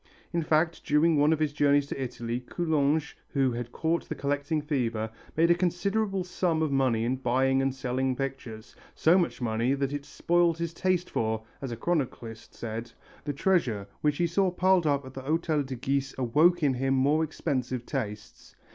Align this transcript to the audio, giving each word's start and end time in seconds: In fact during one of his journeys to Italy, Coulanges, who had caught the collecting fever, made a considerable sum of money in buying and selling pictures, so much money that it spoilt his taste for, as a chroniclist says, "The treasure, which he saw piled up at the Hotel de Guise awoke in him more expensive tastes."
In 0.33 0.41
fact 0.41 0.83
during 0.83 1.15
one 1.17 1.31
of 1.31 1.37
his 1.37 1.53
journeys 1.53 1.85
to 1.85 2.03
Italy, 2.03 2.39
Coulanges, 2.39 3.13
who 3.27 3.51
had 3.51 3.71
caught 3.71 4.09
the 4.09 4.15
collecting 4.15 4.59
fever, 4.59 5.11
made 5.37 5.51
a 5.51 5.53
considerable 5.53 6.23
sum 6.23 6.63
of 6.63 6.71
money 6.71 7.05
in 7.05 7.17
buying 7.17 7.61
and 7.61 7.71
selling 7.71 8.15
pictures, 8.15 8.75
so 8.95 9.15
much 9.19 9.41
money 9.43 9.75
that 9.75 9.93
it 9.93 10.03
spoilt 10.03 10.57
his 10.57 10.73
taste 10.73 11.07
for, 11.11 11.43
as 11.61 11.71
a 11.71 11.77
chroniclist 11.77 12.55
says, 12.55 12.95
"The 13.25 13.33
treasure, 13.33 13.85
which 14.01 14.17
he 14.17 14.25
saw 14.25 14.49
piled 14.49 14.87
up 14.87 15.05
at 15.05 15.13
the 15.13 15.21
Hotel 15.21 15.61
de 15.61 15.75
Guise 15.75 16.15
awoke 16.17 16.63
in 16.63 16.73
him 16.73 16.95
more 16.95 17.23
expensive 17.23 17.85
tastes." 17.85 18.55